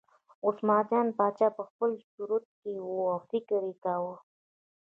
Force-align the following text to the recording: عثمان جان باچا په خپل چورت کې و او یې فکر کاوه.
عثمان 0.45 0.81
جان 0.89 1.07
باچا 1.17 1.47
په 1.57 1.63
خپل 1.69 1.91
چورت 2.13 2.45
کې 2.59 2.73
و 2.81 2.85
او 2.85 3.07
یې 3.11 3.19
فکر 3.29 3.61
کاوه. 3.83 4.15